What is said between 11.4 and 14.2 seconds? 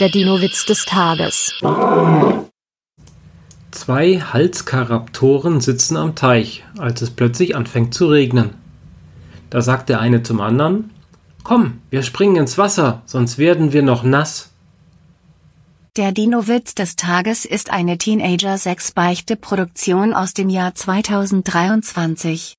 Komm, wir springen ins Wasser, sonst werden wir noch